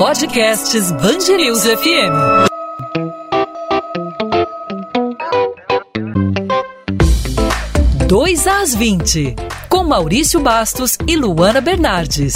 Podcasts 0.00 0.92
Bangerils 0.92 1.62
FM. 1.62 2.48
Dois 8.08 8.46
às 8.46 8.74
20, 8.74 9.36
com 9.68 9.84
Maurício 9.84 10.40
Bastos 10.40 10.96
e 11.06 11.14
Luana 11.16 11.60
Bernardes. 11.60 12.32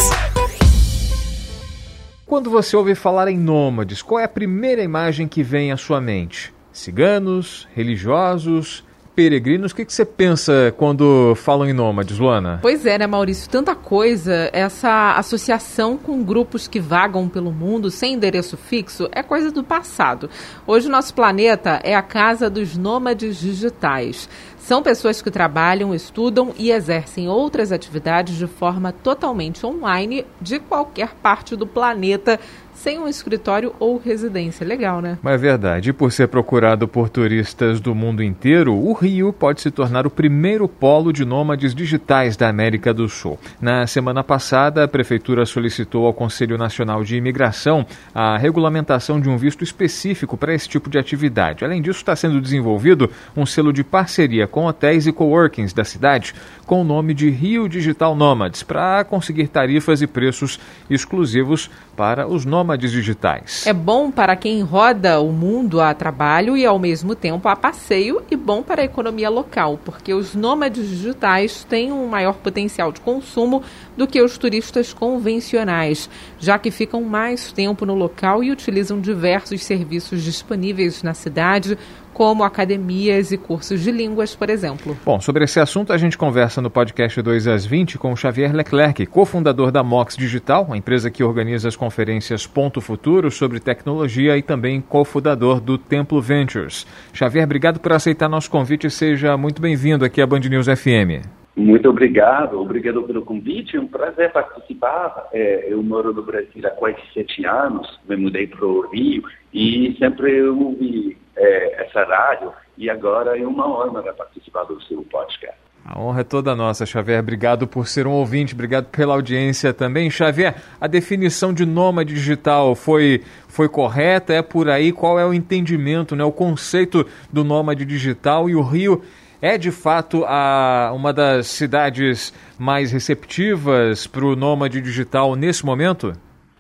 Quando 2.27 2.51
você 2.51 2.77
ouve 2.77 2.95
falar 2.95 3.29
em 3.29 3.39
nômades, 3.39 4.03
qual 4.03 4.21
é 4.21 4.25
a 4.25 4.29
primeira 4.29 4.83
imagem 4.83 5.27
que 5.27 5.43
vem 5.43 5.73
à 5.73 5.79
sua 5.79 6.03
mente? 6.03 6.53
Ciganos, 6.71 7.67
religiosos, 7.75 8.85
peregrinos. 9.15 9.73
O 9.73 9.75
que, 9.75 9.85
que 9.85 9.93
você 9.93 10.05
pensa 10.05 10.75
quando 10.77 11.35
falam 11.37 11.69
em 11.69 11.73
nômades, 11.73 12.19
Luana? 12.19 12.59
Pois 12.61 12.85
é, 12.85 12.99
né, 12.99 13.07
Maurício? 13.07 13.49
Tanta 13.49 13.75
coisa. 13.75 14.51
Essa 14.53 15.15
associação 15.17 15.97
com 15.97 16.23
grupos 16.23 16.67
que 16.67 16.81
vagam 16.81 17.29
pelo 17.29 17.53
mundo 17.53 17.91
sem 17.91 18.15
endereço 18.15 18.57
fixo 18.57 19.09
é 19.13 19.23
coisa 19.23 19.51
do 19.51 19.63
passado. 19.63 20.29
Hoje, 20.67 20.89
nosso 20.89 21.15
planeta 21.15 21.81
é 21.83 21.95
a 21.95 22.03
casa 22.03 22.51
dos 22.51 22.77
nômades 22.77 23.39
digitais. 23.39 24.29
São 24.65 24.83
pessoas 24.83 25.21
que 25.21 25.31
trabalham, 25.31 25.95
estudam 25.95 26.55
e 26.57 26.71
exercem 26.71 27.29
outras 27.29 27.71
atividades 27.71 28.35
de 28.35 28.47
forma 28.47 28.93
totalmente 28.93 29.67
online 29.67 30.25
de 30.41 30.59
qualquer 30.59 31.15
parte 31.23 31.55
do 31.55 31.67
planeta, 31.67 32.41
sem 32.75 32.99
um 32.99 33.09
escritório 33.09 33.75
ou 33.79 33.97
residência. 33.97 34.67
Legal, 34.67 35.01
né? 35.01 35.19
É 35.25 35.37
verdade. 35.37 35.91
E 35.91 35.93
por 35.93 36.13
ser 36.13 36.29
procurado 36.29 36.87
por 36.87 37.09
turistas 37.09 37.81
do 37.81 37.95
mundo 37.95 38.23
inteiro, 38.23 38.75
o 38.75 38.93
Rio 38.93 39.33
pode 39.33 39.61
se 39.61 39.71
tornar 39.71 40.07
o 40.07 40.11
primeiro 40.11 40.69
polo 40.69 41.13
de 41.13 41.25
nômades 41.25 41.75
digitais 41.75 42.37
da 42.37 42.49
América 42.49 42.93
do 42.93 43.09
Sul. 43.09 43.39
Na 43.61 43.87
semana 43.87 44.23
passada, 44.25 44.85
a 44.85 44.89
Prefeitura 44.89 45.47
solicitou 45.47 46.07
ao 46.07 46.13
Conselho 46.13 46.59
Nacional 46.59 47.05
de 47.05 47.17
Imigração 47.17 47.87
a 48.15 48.37
regulamentação 48.37 49.21
de 49.21 49.29
um 49.29 49.37
visto 49.37 49.63
específico 49.63 50.37
para 50.37 50.53
esse 50.53 50.69
tipo 50.69 50.91
de 50.91 50.99
atividade. 50.99 51.65
Além 51.65 51.81
disso, 51.81 52.01
está 52.01 52.17
sendo 52.17 52.41
desenvolvido 52.41 53.11
um 53.37 53.47
selo 53.47 53.73
de 53.73 53.85
parceria 53.85 54.47
com 54.47 54.67
hotéis 54.67 55.07
e 55.07 55.13
coworkings 55.13 55.73
da 55.73 55.85
cidade 55.85 56.35
com 56.67 56.81
o 56.81 56.85
nome 56.85 57.15
de 57.15 57.31
Rio 57.31 57.69
Digital 57.69 58.17
Nomads 58.17 58.63
para 58.63 59.05
conseguir 59.05 59.49
tarifas 59.49 60.03
e 60.03 60.07
preços 60.07 60.59
exclusivos 60.89 61.71
para 61.97 62.27
os 62.27 62.45
nômades 62.45 62.64
digitais. 62.91 63.67
É 63.67 63.73
bom 63.73 64.11
para 64.11 64.35
quem 64.35 64.63
roda 64.63 65.21
o 65.21 65.31
mundo 65.31 65.81
a 65.81 65.93
trabalho 65.93 66.57
e 66.57 66.65
ao 66.65 66.79
mesmo 66.79 67.15
tempo 67.15 67.49
a 67.49 67.55
passeio 67.55 68.23
e 68.31 68.37
bom 68.37 68.63
para 68.63 68.83
a 68.83 68.85
economia 68.85 69.29
local, 69.29 69.79
porque 69.85 70.15
os 70.15 70.35
nômades 70.35 70.89
digitais 70.89 71.65
têm 71.65 71.93
um 71.93 72.07
maior 72.07 72.35
potencial 72.35 72.91
de 72.91 73.01
consumo 73.01 73.63
do 73.97 74.07
que 74.07 74.21
os 74.21 74.39
turistas 74.39 74.93
convencionais, 74.93 76.09
já 76.39 76.59
que 76.59 76.71
ficam 76.71 77.03
mais 77.03 77.53
tempo 77.53 77.85
no 77.85 77.95
local 77.95 78.43
e 78.43 78.51
utilizam 78.51 79.01
diversos 79.01 79.63
serviços 79.63 80.23
disponíveis 80.23 81.03
na 81.03 81.15
cidade, 81.15 81.79
como 82.15 82.45
academias 82.45 83.33
e 83.33 83.37
cursos 83.37 83.83
de 83.83 83.91
línguas, 83.91 84.35
por 84.37 84.49
exemplo. 84.49 84.97
Bom, 85.05 85.21
sobre 85.21 85.45
esse 85.45 85.59
assunto 85.59 85.93
a 85.93 85.99
gente 85.99 86.17
conversa 86.17 86.63
no 86.63 86.71
podcast 86.71 87.21
2 87.21 87.49
às 87.49 87.67
20 87.67 87.99
com 87.99 88.13
o 88.13 88.17
Xavier 88.17 88.55
Leclerc, 88.55 89.05
cofundador 89.07 89.73
da 89.73 89.83
Mox 89.83 90.17
Digital, 90.17 90.69
a 90.71 90.77
empresa 90.77 91.11
que 91.11 91.25
organiza 91.25 91.69
as 91.69 91.77
conferências 91.77 92.47
Ponto 92.47 92.81
Futuro 92.81 93.31
sobre 93.31 93.59
tecnologia 93.59 94.39
e 94.39 94.43
também 94.43 94.81
cofundador 94.81 95.61
do 95.61 95.77
Templo 95.77 96.23
Ventures. 96.23 96.87
Xavier, 97.13 97.45
obrigado 97.45 97.81
por 97.81 97.93
aceitar 97.93 98.29
nosso 98.29 98.51
convite 98.51 98.87
e 98.87 98.91
seja 98.91 99.37
muito 99.37 99.61
bem-vindo 99.61 100.05
aqui 100.05 100.23
à 100.23 100.27
Band 100.27 100.41
News 100.41 100.67
FM. 100.67 101.27
Muito 101.57 101.89
obrigado, 101.89 102.61
obrigado 102.61 103.03
pelo 103.05 103.23
convite, 103.23 103.77
é 103.77 103.81
um 103.81 103.87
prazer 103.87 104.33
participar. 104.33 105.29
É, 105.33 105.73
eu 105.73 105.83
moro 105.83 106.13
no 106.13 106.23
Brasil 106.23 106.65
há 106.65 106.71
quase 106.71 106.99
sete 107.13 107.45
anos, 107.45 108.01
me 108.09 108.17
mudei 108.17 108.47
para 108.47 108.65
o 108.65 108.89
Rio 108.89 109.23
e 109.53 109.97
sempre 109.99 110.39
eu 110.39 110.59
ouvi 110.59 111.17
é, 111.37 111.85
essa 111.85 112.05
rádio 112.05 112.53
e 112.77 112.91
agora 112.91 113.39
é 113.39 113.47
uma 113.47 113.67
honra 113.67 114.03
participar 114.13 114.65
do 114.65 114.81
seu 114.83 115.03
podcast. 115.05 115.65
A 115.87 116.01
honra 116.01 116.23
é 116.23 116.25
toda 116.25 116.57
nossa, 116.57 116.87
Xavier. 116.87 117.21
Obrigado 117.21 117.67
por 117.69 117.87
ser 117.87 118.07
um 118.07 118.13
ouvinte, 118.13 118.55
obrigado 118.55 118.87
pela 118.87 119.13
audiência 119.13 119.73
também. 119.75 120.11
Xavier, 120.11 120.57
a 120.81 120.87
definição 120.87 121.53
de 121.53 121.67
nômade 121.67 122.15
digital 122.15 122.75
foi, 122.75 123.23
foi 123.49 123.69
correta? 123.69 124.33
É 124.33 124.41
por 124.41 124.71
aí? 124.71 124.93
Qual 124.93 125.19
é 125.19 125.27
o 125.27 125.35
entendimento, 125.35 126.17
né, 126.17 126.25
o 126.25 126.33
conceito 126.33 127.07
do 127.31 127.45
nômade 127.45 127.85
digital? 127.85 128.49
E 128.49 128.57
o 128.57 128.63
Rio 128.63 129.03
é 129.43 129.59
de 129.59 129.71
fato 129.71 130.25
a, 130.27 130.91
uma 130.95 131.13
das 131.13 131.49
cidades 131.49 132.33
mais 132.59 132.91
receptivas 132.91 134.07
para 134.07 134.25
o 134.25 134.35
nômade 134.35 134.81
digital 134.81 135.37
nesse 135.37 135.67
momento? 135.67 136.15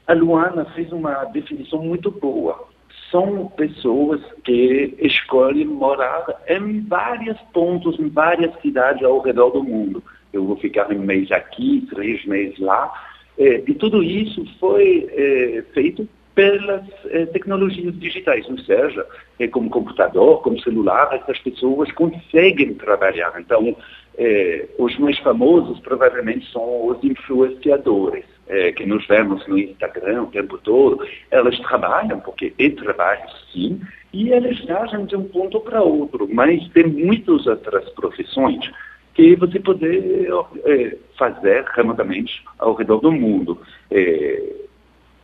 A 0.06 0.12
Luana 0.12 0.66
fez 0.74 0.92
uma 0.92 1.24
definição 1.32 1.82
muito 1.82 2.10
boa 2.10 2.73
são 3.14 3.47
pessoas 3.56 4.20
que 4.42 4.92
escolhem 4.98 5.66
morar 5.66 6.26
em 6.48 6.80
vários 6.80 7.41
pontos, 7.52 7.97
em 8.00 8.08
várias 8.08 8.52
cidades 8.60 9.04
ao 9.04 9.20
redor 9.20 9.50
do 9.50 9.62
mundo. 9.62 10.02
Eu 10.32 10.44
vou 10.44 10.56
ficar 10.56 10.91
um 10.91 10.98
mês 10.98 11.30
aqui, 11.30 11.86
três 11.91 12.24
meses 12.24 12.58
lá. 12.58 12.92
É, 13.38 13.62
e 13.69 13.74
tudo 13.74 14.03
isso 14.03 14.44
foi 14.58 15.08
é, 15.12 15.62
feito 15.72 16.08
pelas 16.34 16.82
é, 17.04 17.26
tecnologias 17.26 17.97
digitais, 18.00 18.48
ou 18.48 18.58
seja, 18.58 19.06
como 19.53 19.70
computador, 19.70 20.42
como 20.42 20.60
celular, 20.60 21.14
essas 21.14 21.38
pessoas 21.38 21.92
conseguem 21.92 22.74
trabalhar. 22.74 23.32
Então, 23.38 23.76
os 24.78 24.98
mais 24.98 25.19
famosos 25.20 25.78
provavelmente 25.80 26.50
são 26.50 26.88
os 26.88 27.03
influenciadores 27.04 28.34
é, 28.49 28.72
que 28.72 28.84
nos 28.84 29.06
vemos 29.06 29.47
no 29.47 29.59
Instagram 29.59 30.22
o 30.22 30.27
tempo 30.27 30.59
todo, 30.59 31.06
elas 31.31 31.59
trabalham, 31.60 32.21
porque 32.21 32.53
é 32.59 32.71
trabalho 32.71 33.22
sim, 33.53 33.81
e 34.12 34.32
elas 34.32 34.59
viajam 34.60 35.06
de 35.06 35.16
um 35.16 35.25
ponto 35.25 35.60
para 35.60 35.82
outro, 35.82 36.28
mas 36.32 36.66
tem 36.69 36.87
muitas 36.87 37.47
outras 37.47 37.88
profissões 37.91 38.71
que 39.15 39.37
você 39.37 39.60
pode 39.60 39.87
é, 39.87 40.97
fazer 41.16 41.65
remotamente 41.75 42.43
ao 42.59 42.75
redor 42.75 42.99
do 42.99 43.12
mundo. 43.12 43.60
É, 43.91 44.53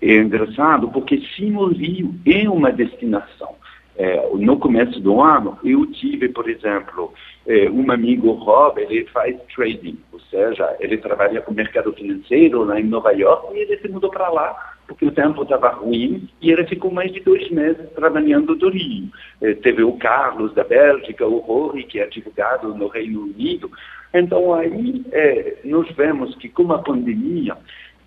é 0.03 0.15
engraçado 0.17 0.89
porque 0.89 1.21
sim, 1.37 1.55
o 1.57 1.67
Rio 1.67 2.15
é 2.27 2.49
uma 2.49 2.73
destinação. 2.73 3.60
É, 3.97 4.29
no 4.35 4.59
começo 4.59 4.99
do 5.01 5.21
ano, 5.21 5.59
eu 5.65 5.85
tive, 5.87 6.29
por 6.29 6.49
exemplo, 6.49 7.13
é, 7.47 7.69
um 7.71 7.91
amigo, 7.91 8.31
Rob, 8.33 8.81
ele 8.81 9.05
faz 9.07 9.37
trading, 9.55 9.99
ou 10.13 10.21
seja, 10.21 10.77
ele 10.81 10.97
trabalha 10.97 11.41
com 11.41 11.53
o 11.53 11.55
mercado 11.55 11.93
financeiro 11.93 12.65
lá 12.65 12.81
em 12.81 12.85
Nova 12.85 13.13
York 13.13 13.55
e 13.55 13.61
ele 13.61 13.77
se 13.79 13.89
mudou 13.89 14.11
para 14.11 14.29
lá 14.29 14.71
porque 14.91 15.07
o 15.07 15.13
tempo 15.13 15.45
estava 15.45 15.69
ruim 15.69 16.29
e 16.43 16.51
ele 16.51 16.67
ficou 16.67 16.91
mais 16.91 17.13
de 17.13 17.21
dois 17.21 17.49
meses 17.51 17.89
trabalhando 17.95 18.57
do 18.57 18.69
Rio. 18.71 19.09
É, 19.41 19.55
teve 19.55 19.85
o 19.85 19.93
Carlos 19.93 20.53
da 20.53 20.65
Bélgica, 20.65 21.25
o 21.25 21.39
Rory, 21.39 21.85
que 21.85 22.01
é 22.01 22.03
advogado 22.03 22.75
no 22.75 22.89
Reino 22.89 23.23
Unido. 23.23 23.71
Então 24.13 24.53
aí 24.53 25.05
é, 25.13 25.59
nós 25.65 25.89
vemos 25.93 26.35
que 26.35 26.49
com 26.49 26.73
a 26.73 26.79
pandemia 26.79 27.57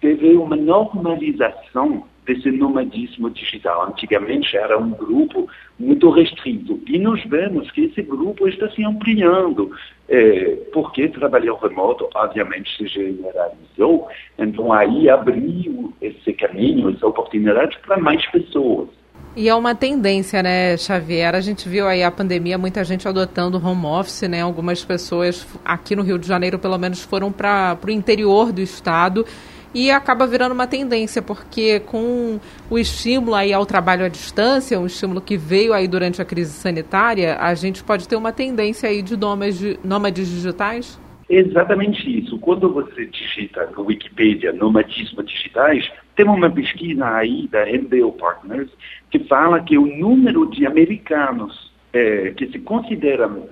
teve 0.02 0.36
uma 0.36 0.58
normalização 0.58 2.06
desse 2.26 2.52
nomadismo 2.52 3.30
digital. 3.30 3.88
Antigamente 3.88 4.56
era 4.56 4.78
um 4.78 4.92
grupo 4.92 5.48
muito 5.80 6.10
restrito 6.10 6.80
e 6.88 6.98
nós 6.98 7.24
vemos 7.26 7.70
que 7.72 7.86
esse 7.86 8.02
grupo 8.02 8.48
está 8.48 8.70
se 8.72 8.84
ampliando, 8.84 9.72
é, 10.08 10.58
porque 10.72 11.08
trabalhar 11.10 11.54
remoto 11.56 12.08
obviamente 12.16 12.76
se 12.78 12.88
generalizou, 12.88 14.08
então 14.38 14.72
aí 14.72 15.10
abriu 15.10 15.94
esse 16.02 16.34
caminho, 16.34 16.90
essa 16.90 17.08
oportunidade 17.08 17.78
para 17.86 17.98
mais 17.98 18.26
pessoas. 18.32 18.90
E 19.36 19.50
é 19.50 19.56
uma 19.56 19.74
tendência, 19.74 20.44
né, 20.44 20.78
Xavier? 20.78 21.34
A 21.34 21.42
gente 21.42 21.68
viu 21.68 21.88
aí 21.88 22.04
a 22.04 22.12
pandemia, 22.12 22.56
muita 22.56 22.84
gente 22.84 23.08
adotando 23.08 23.58
home 23.58 23.86
office, 23.88 24.30
né? 24.30 24.42
Algumas 24.42 24.86
pessoas 24.86 25.48
aqui 25.66 25.96
no 25.96 26.04
Rio 26.04 26.20
de 26.20 26.28
Janeiro, 26.28 26.60
pelo 26.60 26.78
menos, 26.78 27.02
foram 27.02 27.32
para 27.32 27.76
o 27.84 27.90
interior 27.90 28.52
do 28.52 28.62
estado 28.62 29.26
e 29.74 29.90
acaba 29.90 30.28
virando 30.28 30.54
uma 30.54 30.68
tendência, 30.68 31.22
porque 31.22 31.80
com 31.80 32.40
o 32.70 32.78
estímulo 32.78 33.36
aí 33.36 33.52
ao 33.52 33.66
trabalho 33.66 34.06
à 34.06 34.08
distância, 34.08 34.80
um 34.80 34.86
estímulo 34.86 35.20
que 35.20 35.38
veio 35.38 35.74
aí 35.74 35.88
durante 35.88 36.22
a 36.22 36.26
crise 36.26 36.52
sanitária, 36.52 37.38
a 37.40 37.54
gente 37.56 37.84
pode 37.84 38.08
ter 38.08 38.16
uma 38.16 38.32
tendência 38.32 38.88
aí 38.88 39.02
de 39.02 39.18
nômades, 39.18 39.80
nômades 39.84 40.30
digitais? 40.30 41.00
Exatamente 41.30 42.20
isso. 42.20 42.38
Quando 42.40 42.72
você 42.72 43.06
digita 43.06 43.66
no 43.76 43.86
Wikipedia 43.86 44.54
nomadismo 44.54 45.24
digitais, 45.24 45.90
tem 46.16 46.28
uma 46.28 46.50
pesquisa 46.50 47.08
aí 47.08 47.48
da 47.48 47.66
MBO 47.66 48.12
Partners 48.14 48.70
que 49.10 49.20
fala 49.20 49.62
que 49.62 49.78
o 49.78 49.86
número 49.86 50.50
de 50.50 50.66
americanos 50.66 51.72
é, 51.92 52.32
que 52.32 52.48
se 52.48 52.60
consideram 52.60 53.48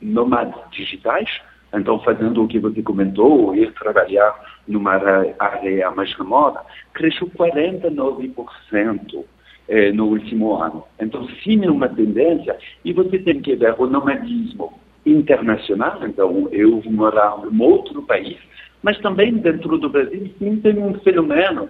nomades 0.00 0.54
digitais 0.72 1.28
então, 1.74 1.98
fazendo 2.00 2.42
o 2.42 2.48
que 2.48 2.58
você 2.58 2.82
comentou, 2.82 3.54
ir 3.54 3.72
trabalhar 3.74 4.34
numa 4.66 4.92
área 5.38 5.90
mais 5.90 6.12
remota, 6.14 6.60
cresceu 6.92 7.28
49% 7.28 9.24
eh, 9.68 9.92
no 9.92 10.06
último 10.06 10.54
ano. 10.54 10.84
Então, 11.00 11.26
sim, 11.42 11.64
é 11.64 11.70
uma 11.70 11.88
tendência, 11.88 12.56
e 12.84 12.92
você 12.92 13.18
tem 13.18 13.40
que 13.40 13.56
ver 13.56 13.74
o 13.78 13.86
nomadismo 13.86 14.78
internacional, 15.04 15.98
então 16.04 16.48
eu 16.50 16.80
vou 16.80 16.92
morar 16.92 17.36
em 17.50 17.62
outro 17.62 18.02
país, 18.02 18.38
mas 18.82 18.98
também 18.98 19.32
dentro 19.34 19.78
do 19.78 19.88
Brasil, 19.88 20.30
sim, 20.38 20.56
tem 20.56 20.78
um 20.78 20.94
fenômeno 21.00 21.68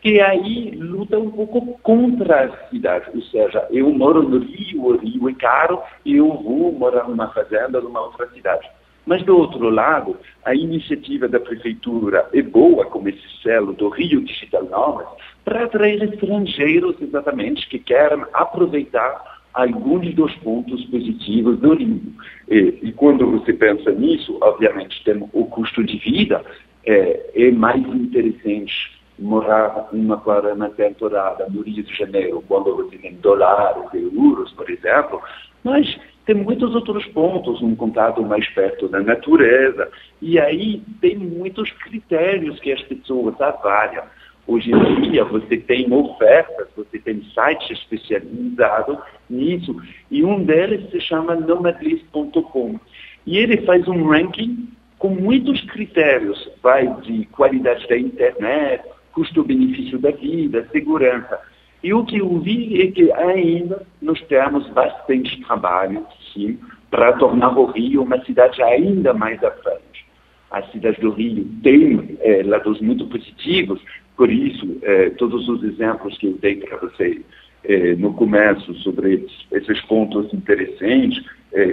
que 0.00 0.20
aí 0.20 0.70
luta 0.76 1.18
um 1.18 1.30
pouco 1.30 1.78
contra 1.82 2.44
a 2.44 2.68
cidade. 2.68 3.10
Ou 3.14 3.22
seja, 3.22 3.66
eu 3.70 3.90
moro 3.90 4.22
no 4.22 4.38
Rio, 4.38 4.84
o 4.84 4.96
Rio 4.96 5.28
é 5.28 5.34
caro, 5.34 5.80
e 6.04 6.16
eu 6.16 6.28
vou 6.28 6.72
morar 6.72 7.08
numa 7.08 7.28
fazenda 7.28 7.80
numa 7.80 8.00
outra 8.00 8.28
cidade. 8.30 8.68
Mas, 9.06 9.22
do 9.22 9.38
outro 9.38 9.70
lado, 9.70 10.16
a 10.44 10.54
iniciativa 10.54 11.28
da 11.28 11.38
prefeitura 11.38 12.28
é 12.34 12.42
boa, 12.42 12.84
como 12.86 13.08
esse 13.08 13.42
selo 13.42 13.72
do 13.72 13.88
Rio 13.88 14.20
Digital 14.20 14.64
Nomads, 14.64 15.12
para 15.44 15.64
atrair 15.64 16.02
estrangeiros, 16.02 17.00
exatamente, 17.00 17.68
que 17.68 17.78
querem 17.78 18.24
aproveitar 18.32 19.36
alguns 19.54 20.12
dos 20.14 20.34
pontos 20.36 20.84
positivos 20.86 21.58
do 21.60 21.74
Rio. 21.74 22.02
E, 22.48 22.78
e, 22.82 22.92
quando 22.92 23.30
você 23.30 23.52
pensa 23.52 23.92
nisso, 23.92 24.36
obviamente, 24.42 25.02
tem 25.04 25.26
o 25.32 25.46
custo 25.46 25.84
de 25.84 25.98
vida, 25.98 26.44
é, 26.84 27.30
é 27.34 27.50
mais 27.52 27.80
interessante 27.86 28.96
morar 29.18 29.88
uma 29.92 30.18
quarentena 30.18 30.68
temporada 30.70 31.46
no 31.48 31.62
Rio 31.62 31.82
de 31.82 31.96
Janeiro, 31.96 32.44
quando 32.46 32.74
você 32.76 32.98
tem 32.98 33.14
dólares 33.14 33.88
e 33.94 33.98
euros, 33.98 34.52
por 34.52 34.68
exemplo, 34.68 35.22
mas 35.64 35.98
tem 36.26 36.34
muitos 36.34 36.74
outros 36.74 37.06
pontos, 37.06 37.62
um 37.62 37.76
contato 37.76 38.20
mais 38.22 38.46
perto 38.50 38.88
da 38.88 39.00
natureza, 39.00 39.88
e 40.20 40.40
aí 40.40 40.82
tem 41.00 41.16
muitos 41.16 41.70
critérios 41.70 42.58
que 42.58 42.72
as 42.72 42.82
pessoas 42.82 43.40
avaliam. 43.40 44.02
Hoje 44.44 44.72
em 44.72 45.10
dia 45.10 45.24
você 45.24 45.56
tem 45.56 45.92
ofertas, 45.92 46.68
você 46.76 46.98
tem 46.98 47.22
sites 47.32 47.78
especializados 47.78 48.98
nisso, 49.30 49.74
e 50.10 50.24
um 50.24 50.42
deles 50.42 50.90
se 50.90 51.00
chama 51.00 51.36
nomadlist.com. 51.36 52.78
E 53.24 53.38
ele 53.38 53.58
faz 53.58 53.86
um 53.86 54.08
ranking 54.08 54.68
com 54.98 55.10
muitos 55.10 55.60
critérios, 55.70 56.50
vai 56.60 56.88
de 57.02 57.26
qualidade 57.26 57.86
da 57.86 57.96
internet, 57.96 58.84
custo-benefício 59.12 59.98
da 59.98 60.10
vida, 60.10 60.66
segurança. 60.72 61.40
E 61.82 61.92
o 61.92 62.04
que 62.04 62.18
eu 62.18 62.38
vi 62.40 62.82
é 62.82 62.90
que 62.90 63.12
ainda 63.12 63.86
nós 64.00 64.20
temos 64.22 64.68
bastante 64.70 65.40
trabalho, 65.42 66.06
sim, 66.32 66.58
para 66.90 67.12
tornar 67.14 67.56
o 67.56 67.66
Rio 67.66 68.02
uma 68.02 68.22
cidade 68.24 68.62
ainda 68.62 69.12
mais 69.12 69.42
à 69.44 69.50
frente. 69.50 70.06
A 70.50 70.62
cidade 70.62 71.00
do 71.00 71.10
Rio 71.10 71.46
tem 71.62 72.16
é, 72.20 72.42
lados 72.42 72.80
muito 72.80 73.06
positivos, 73.06 73.80
por 74.16 74.30
isso, 74.30 74.78
é, 74.82 75.10
todos 75.10 75.48
os 75.48 75.62
exemplos 75.62 76.16
que 76.16 76.26
eu 76.26 76.38
dei 76.40 76.56
para 76.56 76.78
vocês 76.78 77.20
é, 77.64 77.94
no 77.96 78.14
começo 78.14 78.72
sobre 78.76 79.26
esses 79.52 79.80
pontos 79.82 80.32
interessantes, 80.32 81.24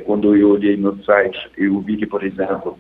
quando 0.06 0.34
eu 0.34 0.52
olhei 0.52 0.78
no 0.78 1.04
site, 1.04 1.38
eu 1.58 1.82
vi 1.82 1.98
que, 1.98 2.06
por 2.06 2.24
exemplo, 2.24 2.80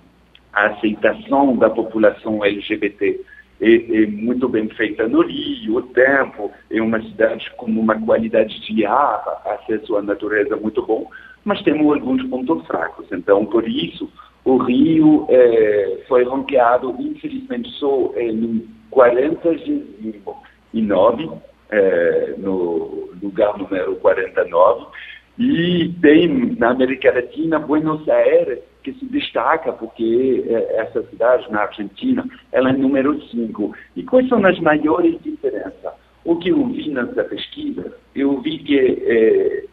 a 0.54 0.68
aceitação 0.68 1.58
da 1.58 1.70
população 1.70 2.46
LGBT 2.46 3.20
é, 3.62 4.04
é, 4.04 4.08
muito 4.08 4.50
bem 4.50 4.68
feita 4.70 5.08
no 5.08 5.22
Rio, 5.22 5.78
o 5.78 5.82
tempo, 5.82 6.52
é 6.70 6.82
uma 6.82 7.02
cidade 7.02 7.50
com 7.58 7.68
uma 7.68 8.00
qualidade 8.02 8.60
de 8.62 8.86
ar, 8.86 9.42
acesso 9.46 9.96
à 9.96 10.02
natureza 10.02 10.56
muito 10.56 10.86
bom, 10.86 11.10
mas 11.46 11.62
temos 11.62 11.94
alguns 11.94 12.24
pontos 12.30 12.66
fracos. 12.68 13.06
Então, 13.12 13.46
por 13.46 13.68
isso, 13.68 14.10
o 14.44 14.58
Rio 14.58 15.26
é, 15.30 16.04
foi 16.08 16.24
ranqueado, 16.24 16.96
infelizmente, 17.00 17.70
só 17.80 18.12
no 18.34 18.64
49, 18.90 21.30
é, 21.72 22.34
no 22.38 23.10
lugar 23.22 23.58
número 23.58 23.96
49, 23.96 24.86
e 25.38 25.90
tem 26.02 26.56
na 26.58 26.70
América 26.70 27.12
Latina 27.12 27.60
Buenos 27.60 28.08
Aires, 28.08 28.60
que 28.84 28.94
se 28.94 29.06
destaca 29.06 29.72
porque 29.72 30.44
é, 30.48 30.82
essa 30.82 31.02
cidade 31.04 31.50
na 31.52 31.62
Argentina, 31.62 32.26
ela 32.52 32.70
é 32.70 32.74
número 32.74 33.20
5. 33.30 33.74
E 33.96 34.04
quais 34.04 34.28
são 34.28 34.46
as 34.46 34.60
maiores 34.60 35.20
diferenças? 35.24 35.94
O 36.26 36.38
que 36.38 36.50
eu 36.50 36.68
vi 36.68 36.90
nessa 36.90 37.24
pesquisa, 37.24 37.94
eu 38.16 38.40
vi 38.42 38.60
que, 38.60 38.78
é, 38.78 39.66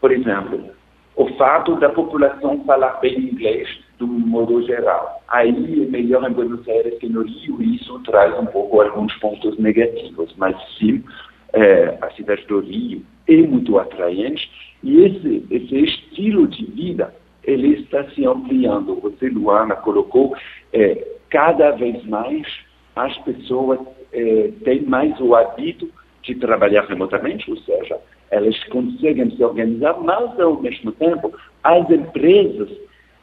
por 0.00 0.12
exemplo, 0.12 0.70
o 1.16 1.26
fato 1.36 1.76
da 1.76 1.88
população 1.88 2.62
falar 2.64 3.00
bem 3.00 3.18
inglês, 3.18 3.68
do 3.98 4.06
modo 4.06 4.62
geral. 4.66 5.22
Aí 5.28 5.48
é 5.48 5.90
melhor 5.90 6.28
em 6.28 6.32
Buenos 6.32 6.68
Aires 6.68 6.98
que 6.98 7.08
no 7.08 7.22
Rio, 7.22 7.62
e 7.62 7.76
isso 7.76 7.98
traz 8.00 8.38
um 8.38 8.46
pouco 8.46 8.82
alguns 8.82 9.14
pontos 9.14 9.58
negativos, 9.58 10.34
mas 10.36 10.54
sim, 10.78 11.02
é, 11.52 11.98
a 12.00 12.10
cidade 12.10 12.44
do 12.46 12.60
Rio 12.60 13.02
é 13.28 13.36
muito 13.38 13.78
atraente, 13.78 14.50
e 14.82 15.00
esse, 15.04 15.46
esse 15.50 15.76
estilo 15.76 16.46
de 16.46 16.64
vida 16.66 17.14
ele 17.44 17.80
está 17.80 18.04
se 18.10 18.24
ampliando. 18.26 18.96
Você, 19.00 19.28
Luana, 19.28 19.76
colocou 19.76 20.36
é, 20.72 21.06
cada 21.30 21.70
vez 21.72 22.04
mais 22.04 22.46
as 22.94 23.16
pessoas 23.18 23.78
é, 24.12 24.50
têm 24.64 24.82
mais 24.82 25.18
o 25.20 25.34
hábito 25.34 25.88
de 26.22 26.34
trabalhar 26.34 26.84
remotamente, 26.86 27.48
ou 27.50 27.56
seja, 27.58 27.98
elas 28.30 28.62
conseguem 28.64 29.30
se 29.30 29.44
organizar, 29.44 29.98
mas 30.00 30.38
ao 30.40 30.60
mesmo 30.60 30.90
tempo 30.92 31.32
as 31.62 31.88
empresas 31.90 32.70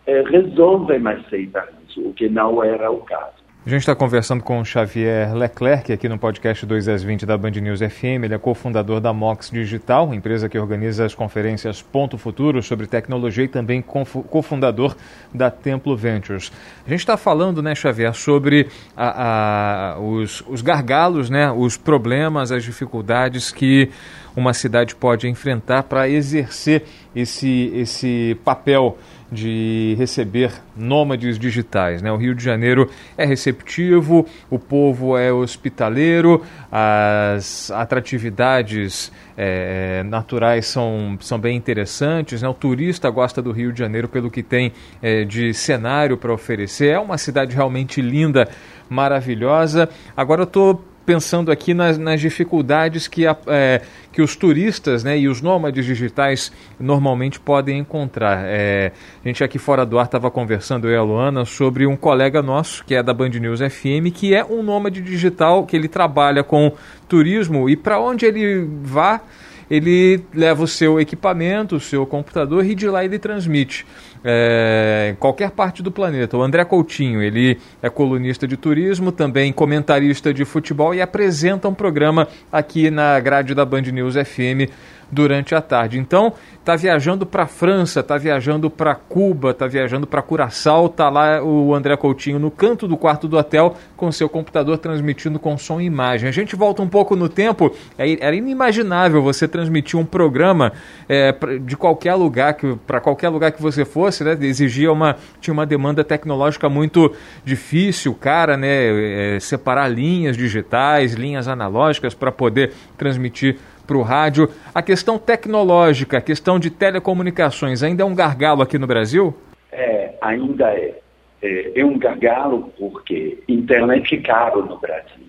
é, 0.05 0.21
resolvem 0.21 1.05
aceitar 1.07 1.67
isso, 1.87 2.01
o 2.01 2.13
que 2.13 2.29
não 2.29 2.63
era 2.63 2.89
o 2.91 2.99
caso. 2.99 3.42
A 3.65 3.69
gente 3.69 3.79
está 3.79 3.95
conversando 3.95 4.43
com 4.43 4.59
o 4.59 4.65
Xavier 4.65 5.33
Leclerc 5.33 5.93
aqui 5.93 6.09
no 6.09 6.19
podcast 6.19 6.65
2 6.65 6.89
às 6.89 7.01
20 7.01 7.25
da 7.25 7.37
Band 7.37 7.51
News 7.51 7.79
FM. 7.79 8.25
Ele 8.25 8.33
é 8.33 8.37
cofundador 8.37 8.99
da 8.99 9.13
Mox 9.13 9.49
Digital, 9.49 10.13
empresa 10.13 10.49
que 10.49 10.59
organiza 10.59 11.05
as 11.05 11.15
conferências 11.15 11.81
Ponto 11.81 12.17
Futuro 12.17 12.61
sobre 12.61 12.87
tecnologia 12.87 13.45
e 13.45 13.47
também 13.47 13.81
cofundador 13.81 14.97
da 15.33 15.49
Templo 15.49 15.95
Ventures. 15.95 16.51
A 16.85 16.89
gente 16.89 16.99
está 16.99 17.15
falando, 17.15 17.63
né, 17.63 17.73
Xavier, 17.73 18.13
sobre 18.13 18.67
a, 18.97 19.93
a, 19.93 19.99
os, 20.01 20.43
os 20.45 20.61
gargalos, 20.61 21.29
né, 21.29 21.49
os 21.49 21.77
problemas, 21.77 22.51
as 22.51 22.65
dificuldades 22.65 23.49
que 23.49 23.89
uma 24.35 24.53
cidade 24.53 24.95
pode 24.95 25.27
enfrentar 25.27 25.83
para 25.83 26.09
exercer 26.09 26.83
esse, 27.15 27.71
esse 27.75 28.37
papel 28.43 28.97
de 29.33 29.95
receber 29.97 30.51
nômades 30.77 31.39
digitais. 31.39 32.01
Né? 32.01 32.11
O 32.11 32.17
Rio 32.17 32.35
de 32.35 32.43
Janeiro 32.43 32.89
é 33.17 33.25
receptivo, 33.25 34.27
o 34.49 34.59
povo 34.59 35.17
é 35.17 35.33
hospitaleiro, 35.33 36.43
as 36.71 37.71
atratividades 37.71 39.11
é, 39.35 40.03
naturais 40.03 40.67
são, 40.67 41.17
são 41.19 41.39
bem 41.39 41.57
interessantes. 41.57 42.41
Né? 42.41 42.47
O 42.47 42.53
turista 42.53 43.09
gosta 43.09 43.41
do 43.41 43.51
Rio 43.51 43.73
de 43.73 43.79
Janeiro 43.79 44.07
pelo 44.07 44.29
que 44.29 44.43
tem 44.43 44.71
é, 45.01 45.23
de 45.23 45.53
cenário 45.53 46.15
para 46.15 46.31
oferecer. 46.31 46.89
É 46.89 46.99
uma 46.99 47.17
cidade 47.17 47.55
realmente 47.55 48.01
linda, 48.01 48.47
maravilhosa. 48.87 49.89
Agora 50.15 50.41
eu 50.41 50.45
estou 50.45 50.92
pensando 51.05 51.51
aqui 51.51 51.73
nas, 51.73 51.97
nas 51.97 52.19
dificuldades 52.19 53.07
que, 53.07 53.27
a, 53.27 53.35
é, 53.47 53.81
que 54.11 54.21
os 54.21 54.35
turistas 54.35 55.03
né, 55.03 55.17
e 55.17 55.27
os 55.27 55.41
nômades 55.41 55.85
digitais 55.85 56.51
normalmente 56.79 57.39
podem 57.39 57.79
encontrar. 57.79 58.43
É, 58.45 58.91
a 59.23 59.27
gente 59.27 59.43
aqui 59.43 59.57
fora 59.57 59.85
do 59.85 59.99
ar 59.99 60.05
estava 60.05 60.31
conversando, 60.31 60.87
eu 60.87 60.93
e 60.93 60.97
a 60.97 61.03
Luana, 61.03 61.45
sobre 61.45 61.85
um 61.85 61.95
colega 61.95 62.41
nosso, 62.41 62.83
que 62.85 62.95
é 62.95 63.03
da 63.03 63.13
Band 63.13 63.29
News 63.29 63.59
FM, 63.59 64.13
que 64.13 64.33
é 64.33 64.43
um 64.43 64.63
nômade 64.63 65.01
digital, 65.01 65.65
que 65.65 65.75
ele 65.75 65.87
trabalha 65.87 66.43
com 66.43 66.71
turismo 67.07 67.69
e 67.69 67.75
para 67.75 67.99
onde 67.99 68.25
ele 68.25 68.67
vá, 68.81 69.21
ele 69.69 70.21
leva 70.33 70.63
o 70.63 70.67
seu 70.67 70.99
equipamento, 70.99 71.75
o 71.75 71.79
seu 71.79 72.05
computador 72.05 72.65
e 72.65 72.75
de 72.75 72.87
lá 72.87 73.03
ele 73.03 73.19
transmite 73.19 73.85
é, 74.23 75.09
em 75.11 75.15
qualquer 75.15 75.51
parte 75.51 75.83
do 75.83 75.91
planeta. 75.91 76.37
O 76.37 76.41
André 76.41 76.63
Coutinho, 76.63 77.21
ele 77.21 77.59
é 77.81 77.89
colunista 77.89 78.47
de 78.47 78.55
turismo, 78.55 79.11
também 79.11 79.51
comentarista 79.51 80.33
de 80.33 80.45
futebol 80.45 80.93
e 80.93 81.01
apresenta 81.01 81.67
um 81.67 81.73
programa 81.73 82.27
aqui 82.51 82.89
na 82.89 83.19
grade 83.19 83.53
da 83.53 83.65
Band 83.65 83.81
News 83.81 84.15
FM 84.15 84.71
durante 85.13 85.53
a 85.53 85.61
tarde. 85.61 85.97
Então, 85.99 86.33
tá 86.63 86.75
viajando 86.75 87.25
para 87.25 87.43
a 87.43 87.47
França, 87.47 88.01
tá 88.01 88.17
viajando 88.17 88.69
para 88.69 88.95
Cuba, 88.95 89.53
tá 89.53 89.67
viajando 89.67 90.07
para 90.07 90.21
Curaçao, 90.21 90.89
tá 90.89 91.09
lá 91.09 91.43
o 91.43 91.73
André 91.73 91.95
Coutinho 91.97 92.39
no 92.39 92.49
canto 92.49 92.87
do 92.87 92.97
quarto 92.97 93.27
do 93.27 93.37
hotel 93.37 93.75
com 93.95 94.11
seu 94.11 94.29
computador 94.29 94.77
transmitindo 94.77 95.39
com 95.39 95.57
som 95.57 95.79
e 95.79 95.85
imagem. 95.85 96.27
A 96.27 96.31
gente 96.31 96.55
volta 96.55 96.81
um 96.81 96.87
pouco 96.87 97.15
no 97.15 97.29
tempo, 97.29 97.75
é 97.97 98.23
era 98.23 98.35
inimaginável 98.35 99.21
você 99.21 99.47
transmitir 99.47 99.99
um 99.99 100.05
programa 100.05 100.71
é, 101.09 101.33
de 101.61 101.75
qualquer 101.75 102.15
lugar 102.15 102.55
para 102.87 103.01
qualquer 103.01 103.29
lugar 103.29 103.51
que 103.51 103.61
você 103.61 103.83
fosse, 103.83 104.23
né? 104.23 104.37
Exigia 104.41 104.91
uma 104.91 105.17
tinha 105.41 105.53
uma 105.53 105.65
demanda 105.65 106.03
tecnológica 106.03 106.69
muito 106.69 107.13
difícil, 107.43 108.13
cara, 108.13 108.55
né? 108.55 109.35
É, 109.35 109.39
separar 109.39 109.87
linhas 109.87 110.37
digitais, 110.37 111.13
linhas 111.13 111.47
analógicas 111.47 112.13
para 112.13 112.31
poder 112.31 112.71
transmitir 112.97 113.57
para 113.85 113.97
o 113.97 114.01
rádio. 114.01 114.49
A 114.73 114.81
questão 114.81 115.17
tecnológica, 115.17 116.17
a 116.17 116.21
questão 116.21 116.59
de 116.59 116.69
telecomunicações, 116.69 117.83
ainda 117.83 118.03
é 118.03 118.05
um 118.05 118.15
gargalo 118.15 118.61
aqui 118.61 118.77
no 118.77 118.87
Brasil? 118.87 119.35
É, 119.71 120.13
ainda 120.21 120.71
é. 120.71 120.99
É, 121.41 121.81
é 121.81 121.85
um 121.85 121.97
gargalo 121.97 122.71
porque 122.79 123.43
internet 123.49 124.15
é 124.15 124.21
caro 124.21 124.65
no 124.65 124.77
Brasil. 124.77 125.27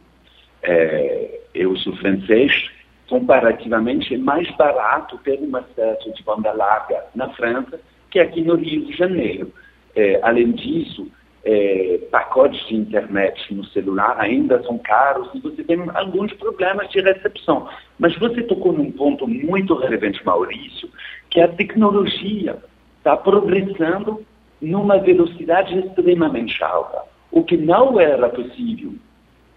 É, 0.63 1.41
eu 1.53 1.77
sou 1.77 1.95
francês, 1.97 2.71
comparativamente 3.09 4.15
é 4.15 4.19
mais 4.19 4.49
barato 4.57 5.19
ter 5.19 5.39
uma 5.41 5.59
acesso 5.59 6.13
de 6.15 6.23
banda 6.23 6.53
larga 6.53 7.05
na 7.15 7.29
França 7.31 7.81
que 8.11 8.21
aqui 8.21 8.43
no 8.43 8.55
Rio 8.55 8.87
de 8.87 8.97
Janeiro. 8.97 9.53
É, 9.97 10.21
além 10.23 10.53
disso, 10.53 11.11
é, 11.45 11.99
pacotes 12.11 12.67
de 12.69 12.77
internet 12.77 13.55
no 13.55 13.65
celular 13.67 14.17
ainda 14.19 14.63
são 14.63 14.79
caros 14.79 15.29
e 15.35 15.41
você 15.41 15.63
tem 15.63 15.79
alguns 15.95 16.33
problemas 16.35 16.89
de 16.91 17.01
recepção. 17.01 17.69
Mas 17.99 18.17
você 18.19 18.43
tocou 18.43 18.73
num 18.73 18.91
ponto 18.91 19.29
muito 19.29 19.75
relevante, 19.75 20.25
Maurício, 20.25 20.89
que 21.31 21.41
a 21.41 21.49
tecnologia 21.49 22.57
está 22.99 23.17
progressando 23.17 24.25
numa 24.61 24.99
velocidade 24.99 25.79
extremamente 25.79 26.63
alta, 26.65 27.03
o 27.31 27.45
que 27.45 27.57
não 27.57 28.01
era 28.01 28.29
possível 28.31 28.95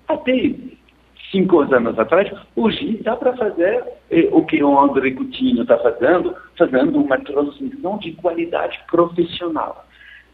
até 0.08 0.54
cinco 1.32 1.62
anos 1.62 1.98
atrás. 1.98 2.30
Hoje 2.56 3.00
dá 3.04 3.16
para 3.16 3.36
fazer 3.36 3.84
eh, 4.12 4.30
o 4.32 4.46
que 4.46 4.62
o 4.64 4.80
André 4.80 5.12
Coutinho 5.12 5.62
está 5.62 5.78
fazendo, 5.78 6.36
fazendo 6.58 7.00
uma 7.00 7.18
transmissão 7.20 7.98
de 7.98 8.12
qualidade 8.14 8.80
profissional. 8.90 9.87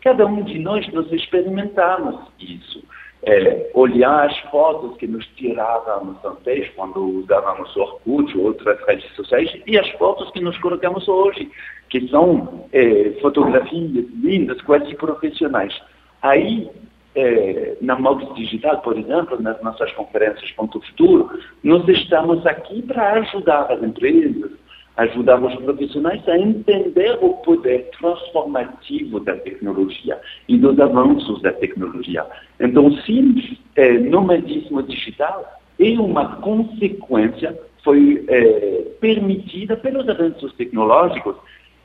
Cada 0.04 0.26
um 0.26 0.44
de 0.44 0.60
nós, 0.60 0.86
nós 0.92 1.10
experimentamos 1.12 2.20
isso. 2.38 2.84
É, 3.26 3.72
olhar 3.74 4.26
as 4.26 4.38
fotos 4.52 4.98
que 4.98 5.08
nos 5.08 5.26
tirávamos 5.38 6.18
antes, 6.26 6.70
quando 6.76 7.02
usávamos 7.20 7.74
Orkut 7.78 8.38
ou 8.38 8.48
outras 8.48 8.78
redes 8.86 9.10
sociais, 9.16 9.50
e 9.66 9.80
as 9.80 9.90
fotos 9.92 10.30
que 10.32 10.42
nos 10.42 10.58
colocamos 10.58 11.08
hoje, 11.08 11.50
que 11.88 12.06
são 12.10 12.66
é, 12.74 13.12
fotografias 13.22 14.06
lindas, 14.22 14.62
quase 14.64 14.94
profissionais. 14.96 15.74
Aí, 16.22 16.70
é, 17.16 17.78
na 17.80 17.98
Mox 17.98 18.36
Digital, 18.36 18.82
por 18.82 18.98
exemplo, 18.98 19.42
nas 19.42 19.62
nossas 19.64 19.90
conferências 19.94 20.52
Ponto 20.52 20.82
Futuro, 20.82 21.30
nós 21.64 21.88
estamos 21.88 22.46
aqui 22.46 22.82
para 22.82 23.14
ajudar 23.14 23.72
as 23.72 23.82
empresas, 23.82 24.52
ajudar 24.98 25.44
os 25.44 25.56
profissionais 25.56 26.28
a 26.28 26.38
entender 26.38 27.18
o 27.22 27.34
poder 27.36 27.90
transformativo 27.98 29.20
da 29.20 29.36
tecnologia 29.38 30.20
e 30.48 30.58
dos 30.58 30.80
avanços 30.80 31.42
da 31.42 31.52
tecnologia. 31.52 32.26
Então, 32.60 32.92
sim, 33.02 33.58
é, 33.76 33.98
nomadismo 33.98 34.84
digital 34.84 35.60
é 35.80 36.00
uma 36.00 36.38
consequência, 36.38 37.58
foi 37.84 38.24
é, 38.28 38.86
permitida 39.02 39.76
pelos 39.76 40.08
avanços 40.08 40.54
tecnológicos 40.54 41.36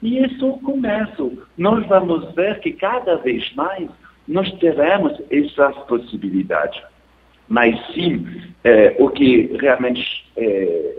e 0.03 0.25
isso 0.25 0.45
é 0.45 0.49
o 0.49 0.59
começo. 0.59 1.39
Nós 1.57 1.87
vamos 1.87 2.33
ver 2.35 2.61
que 2.61 2.73
cada 2.73 3.17
vez 3.17 3.53
mais 3.55 3.89
nós 4.27 4.51
teremos 4.59 5.13
essas 5.31 5.77
possibilidades. 5.87 6.81
Mas 7.49 7.75
sim, 7.95 8.27
é, 8.63 8.95
o 8.99 9.09
que 9.09 9.57
realmente 9.59 10.27
é, 10.37 10.98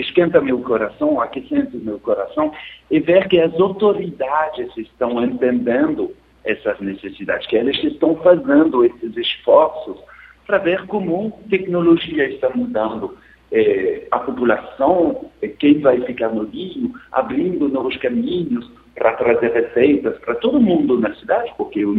esquenta 0.00 0.40
meu 0.40 0.60
coração, 0.60 1.20
aquecendo 1.20 1.78
meu 1.78 1.98
coração, 1.98 2.52
é 2.90 3.00
ver 3.00 3.28
que 3.28 3.40
as 3.40 3.54
autoridades 3.60 4.76
estão 4.76 5.22
entendendo 5.24 6.14
essas 6.44 6.78
necessidades, 6.80 7.46
que 7.46 7.56
elas 7.56 7.76
estão 7.82 8.16
fazendo 8.16 8.84
esses 8.84 9.16
esforços 9.16 9.98
para 10.46 10.58
ver 10.58 10.86
como 10.86 11.38
a 11.46 11.48
tecnologia 11.48 12.28
está 12.28 12.50
mudando 12.54 13.16
é, 13.52 14.06
a 14.10 14.18
população, 14.20 15.30
é, 15.42 15.48
quem 15.48 15.80
vai 15.80 16.00
ficar 16.02 16.28
no 16.28 16.44
Rio, 16.44 16.92
abrindo 17.12 17.68
novos 17.68 17.96
caminhos 17.96 18.70
para 18.94 19.12
trazer 19.14 19.52
receitas 19.52 20.18
para 20.18 20.34
todo 20.36 20.60
mundo 20.60 20.98
na 20.98 21.14
cidade, 21.16 21.52
porque 21.56 21.84
o 21.84 21.94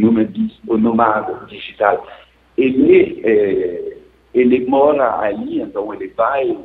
nomado 0.77 1.45
digital, 1.47 2.05
ele, 2.57 3.21
é, 3.23 3.97
ele 4.33 4.65
mora 4.65 5.19
ali, 5.19 5.61
então 5.61 5.93
ele 5.93 6.07
vai 6.09 6.57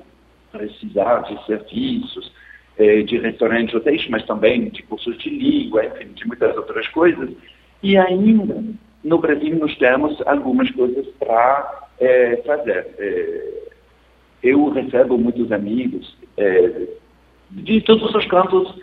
precisar 0.52 1.22
de 1.22 1.46
serviços, 1.46 2.32
eh, 2.78 3.02
de 3.02 3.18
restaurantes, 3.18 3.74
hotéis, 3.74 4.06
mas 4.08 4.24
também 4.26 4.68
de 4.68 4.82
cursos 4.82 5.16
de 5.18 5.30
língua, 5.30 5.86
enfim, 5.86 6.08
de 6.14 6.26
muitas 6.26 6.56
outras 6.56 6.86
coisas. 6.88 7.30
E 7.82 7.96
ainda, 7.96 8.62
no 9.02 9.18
Brasil, 9.18 9.56
nós 9.58 9.74
temos 9.76 10.20
algumas 10.26 10.70
coisas 10.72 11.06
para 11.18 11.88
eh, 12.00 12.42
fazer. 12.46 12.86
Eh, 12.98 13.68
eu 14.42 14.68
recebo 14.68 15.16
muitos 15.16 15.50
amigos 15.50 16.16
de 17.50 17.80
todos 17.80 18.14
os 18.14 18.26
cantos 18.26 18.74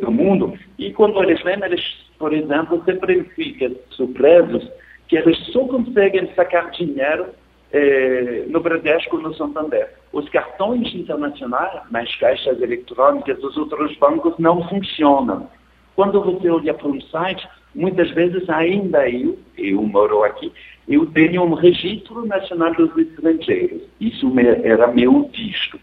do 0.00 0.10
mundo, 0.10 0.56
e 0.78 0.92
quando 0.92 1.20
eles 1.22 1.42
vêm, 1.42 1.62
eles, 1.62 1.82
por 2.18 2.32
exemplo, 2.32 2.80
sempre 2.84 3.24
ficam 3.34 3.74
surpresos 3.90 4.66
que 5.08 5.16
eles 5.16 5.36
só 5.52 5.66
conseguem 5.66 6.32
sacar 6.34 6.70
dinheiro 6.70 7.26
eh, 7.72 8.44
no 8.48 8.60
Bradesco 8.60 9.18
no 9.18 9.34
Santander. 9.34 9.92
Os 10.12 10.28
cartões 10.28 10.94
internacionais 10.94 11.80
nas 11.90 12.14
caixas 12.16 12.60
eletrônicas 12.60 13.38
dos 13.38 13.56
outros 13.56 13.96
bancos 13.98 14.34
não 14.38 14.66
funcionam. 14.68 15.48
Quando 15.94 16.22
você 16.22 16.48
olha 16.48 16.74
para 16.74 16.88
um 16.88 17.00
site, 17.00 17.48
muitas 17.74 18.10
vezes 18.10 18.48
ainda 18.50 19.08
eu, 19.08 19.38
eu 19.56 19.82
moro 19.82 20.24
aqui, 20.24 20.52
eu 20.88 21.06
tenho 21.06 21.42
um 21.42 21.54
registro 21.54 22.24
nacional 22.26 22.72
dos 22.74 22.96
estrangeiros. 22.96 23.82
Isso 24.00 24.30
era 24.62 24.86
meu 24.88 25.28
visto. 25.34 25.80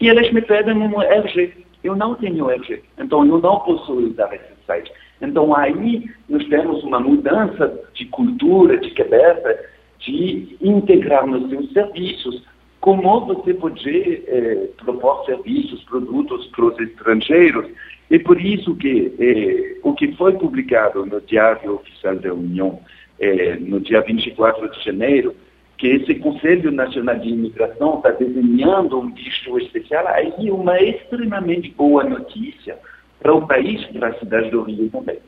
E 0.00 0.08
eles 0.08 0.32
me 0.32 0.40
pedem 0.40 0.76
um 0.76 1.02
RG. 1.02 1.52
Eu 1.82 1.96
não 1.96 2.14
tenho 2.14 2.50
RG. 2.50 2.82
Então 2.98 3.26
eu 3.26 3.38
não 3.38 3.60
posso 3.60 3.92
usar 3.92 4.32
esse 4.34 4.54
site. 4.66 4.92
Então 5.20 5.54
aí 5.54 6.04
nós 6.28 6.46
temos 6.48 6.82
uma 6.84 7.00
mudança 7.00 7.78
de 7.94 8.04
cultura, 8.06 8.78
de 8.78 8.90
cabeça, 8.92 9.58
de 10.00 10.56
integrar 10.60 11.26
nos 11.26 11.48
seus 11.50 11.72
serviços. 11.72 12.42
Como 12.80 13.26
você 13.26 13.54
pode 13.54 14.22
eh, 14.26 14.68
propor 14.78 15.24
serviços, 15.26 15.82
produtos 15.84 16.46
para 16.46 16.64
os 16.64 16.78
estrangeiros? 16.78 17.66
É 18.10 18.18
por 18.18 18.40
isso 18.40 18.74
que 18.76 19.12
eh, 19.18 19.78
o 19.82 19.92
que 19.94 20.12
foi 20.16 20.32
publicado 20.32 21.04
no 21.04 21.20
Diário 21.20 21.74
Oficial 21.74 22.16
da 22.16 22.32
União, 22.32 22.80
eh, 23.20 23.56
no 23.60 23.80
dia 23.80 24.00
24 24.00 24.70
de 24.70 24.84
janeiro, 24.84 25.34
que 25.76 25.88
esse 25.88 26.14
Conselho 26.16 26.70
Nacional 26.70 27.18
de 27.18 27.28
Imigração 27.28 27.96
está 27.96 28.10
desenhando 28.10 28.98
um 28.98 29.14
visto 29.14 29.58
especial, 29.58 30.06
aí 30.08 30.50
uma 30.50 30.80
extremamente 30.80 31.70
boa 31.70 32.04
notícia 32.04 32.78
para 33.20 33.34
o 33.34 33.46
país, 33.46 33.84
para 33.86 34.08
a 34.08 34.18
cidade 34.18 34.50
do 34.50 34.62
Rio 34.62 34.90
também. 34.90 35.18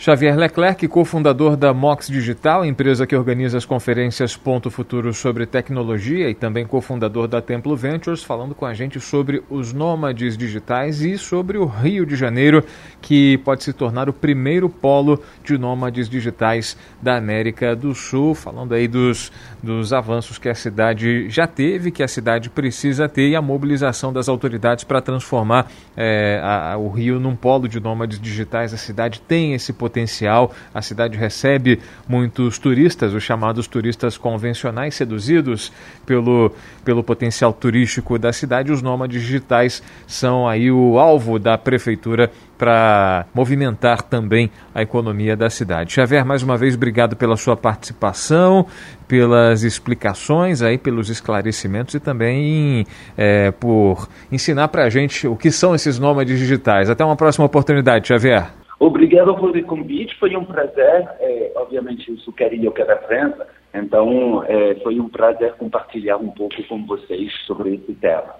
Xavier 0.00 0.36
Leclerc, 0.36 0.86
cofundador 0.86 1.56
da 1.56 1.74
Mox 1.74 2.06
Digital, 2.06 2.64
empresa 2.64 3.04
que 3.04 3.16
organiza 3.16 3.58
as 3.58 3.64
conferências 3.64 4.36
Ponto 4.36 4.70
Futuro 4.70 5.12
sobre 5.12 5.44
tecnologia 5.44 6.30
e 6.30 6.36
também 6.36 6.64
cofundador 6.64 7.26
da 7.26 7.42
Templo 7.42 7.74
Ventures, 7.74 8.22
falando 8.22 8.54
com 8.54 8.64
a 8.64 8.72
gente 8.72 9.00
sobre 9.00 9.42
os 9.50 9.72
nômades 9.72 10.38
digitais 10.38 11.00
e 11.00 11.18
sobre 11.18 11.58
o 11.58 11.66
Rio 11.66 12.06
de 12.06 12.14
Janeiro, 12.14 12.64
que 13.02 13.38
pode 13.38 13.64
se 13.64 13.72
tornar 13.72 14.08
o 14.08 14.12
primeiro 14.12 14.68
polo 14.68 15.20
de 15.42 15.58
nômades 15.58 16.08
digitais 16.08 16.76
da 17.02 17.16
América 17.16 17.74
do 17.74 17.92
Sul, 17.92 18.36
falando 18.36 18.74
aí 18.74 18.86
dos, 18.86 19.32
dos 19.60 19.92
avanços 19.92 20.38
que 20.38 20.48
a 20.48 20.54
cidade 20.54 21.28
já 21.28 21.48
teve, 21.48 21.90
que 21.90 22.04
a 22.04 22.08
cidade 22.08 22.48
precisa 22.50 23.08
ter 23.08 23.30
e 23.30 23.34
a 23.34 23.42
mobilização 23.42 24.12
das 24.12 24.28
autoridades 24.28 24.84
para 24.84 25.00
transformar 25.00 25.66
é, 25.96 26.40
a, 26.40 26.76
o 26.78 26.88
Rio 26.88 27.18
num 27.18 27.34
polo 27.34 27.66
de 27.66 27.80
nômades 27.80 28.20
digitais. 28.20 28.72
A 28.72 28.76
cidade 28.76 29.20
tem 29.20 29.54
esse 29.54 29.72
potencial 29.72 29.87
potencial. 29.88 30.52
A 30.74 30.82
cidade 30.82 31.16
recebe 31.16 31.80
muitos 32.06 32.58
turistas, 32.58 33.14
os 33.14 33.22
chamados 33.22 33.66
turistas 33.66 34.18
convencionais, 34.18 34.94
seduzidos 34.94 35.72
pelo, 36.04 36.52
pelo 36.84 37.02
potencial 37.02 37.52
turístico 37.52 38.18
da 38.18 38.32
cidade. 38.32 38.70
Os 38.70 38.82
nômades 38.82 39.22
digitais 39.22 39.82
são 40.06 40.46
aí 40.46 40.70
o 40.70 40.98
alvo 40.98 41.38
da 41.38 41.56
prefeitura 41.56 42.30
para 42.58 43.24
movimentar 43.32 44.02
também 44.02 44.50
a 44.74 44.82
economia 44.82 45.36
da 45.36 45.48
cidade. 45.48 45.92
Xavier, 45.92 46.26
mais 46.26 46.42
uma 46.42 46.56
vez, 46.56 46.74
obrigado 46.74 47.14
pela 47.14 47.36
sua 47.36 47.56
participação, 47.56 48.66
pelas 49.06 49.62
explicações, 49.62 50.60
aí, 50.60 50.76
pelos 50.76 51.08
esclarecimentos 51.08 51.94
e 51.94 52.00
também 52.00 52.84
é, 53.16 53.52
por 53.52 54.08
ensinar 54.30 54.68
para 54.68 54.84
a 54.84 54.90
gente 54.90 55.26
o 55.26 55.36
que 55.36 55.52
são 55.52 55.74
esses 55.74 55.98
nômades 55.98 56.38
digitais. 56.38 56.90
Até 56.90 57.04
uma 57.04 57.16
próxima 57.16 57.46
oportunidade, 57.46 58.08
Xavier. 58.08 58.50
Obrigado 58.78 59.34
pelo 59.34 59.62
convite, 59.64 60.16
foi 60.18 60.36
um 60.36 60.44
prazer. 60.44 61.08
É, 61.20 61.52
obviamente, 61.56 62.10
eu 62.10 62.16
sou 62.18 62.32
carioca 62.32 62.84
da 62.84 62.96
França, 62.98 63.46
então 63.74 64.44
é, 64.44 64.76
foi 64.76 65.00
um 65.00 65.08
prazer 65.08 65.54
compartilhar 65.54 66.16
um 66.16 66.30
pouco 66.30 66.62
com 66.68 66.86
vocês 66.86 67.32
sobre 67.46 67.74
esse 67.74 67.92
tema. 67.94 68.34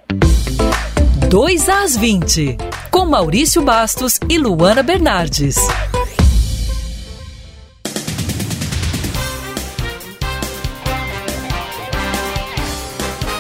2 1.28 1.68
às 1.68 1.96
20, 1.96 2.56
com 2.90 3.04
Maurício 3.04 3.62
Bastos 3.62 4.18
e 4.30 4.38
Luana 4.38 4.82
Bernardes. 4.82 5.56